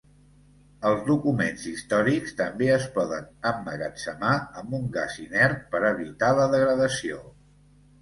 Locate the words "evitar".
5.95-6.35